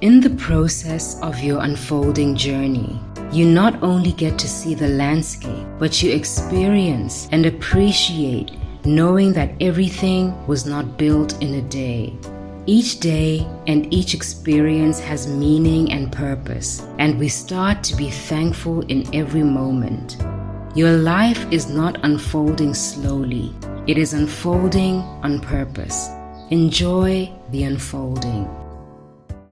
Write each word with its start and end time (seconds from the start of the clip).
In 0.00 0.20
the 0.20 0.30
process 0.30 1.20
of 1.22 1.40
your 1.40 1.60
unfolding 1.60 2.36
journey, 2.36 3.00
you 3.32 3.50
not 3.50 3.82
only 3.82 4.12
get 4.12 4.38
to 4.38 4.46
see 4.46 4.76
the 4.76 4.86
landscape, 4.86 5.66
but 5.80 6.00
you 6.00 6.12
experience 6.12 7.28
and 7.32 7.44
appreciate 7.44 8.52
knowing 8.84 9.32
that 9.32 9.50
everything 9.60 10.46
was 10.46 10.66
not 10.66 10.98
built 10.98 11.42
in 11.42 11.54
a 11.54 11.62
day. 11.62 12.16
Each 12.66 13.00
day 13.00 13.44
and 13.66 13.92
each 13.92 14.14
experience 14.14 15.00
has 15.00 15.26
meaning 15.26 15.90
and 15.90 16.12
purpose, 16.12 16.86
and 17.00 17.18
we 17.18 17.28
start 17.28 17.82
to 17.82 17.96
be 17.96 18.08
thankful 18.08 18.82
in 18.82 19.12
every 19.12 19.42
moment. 19.42 20.16
Your 20.76 20.92
life 20.92 21.44
is 21.50 21.68
not 21.68 21.98
unfolding 22.04 22.72
slowly, 22.72 23.52
it 23.88 23.98
is 23.98 24.12
unfolding 24.12 25.00
on 25.24 25.40
purpose. 25.40 26.08
Enjoy 26.50 27.28
the 27.50 27.64
unfolding. 27.64 28.48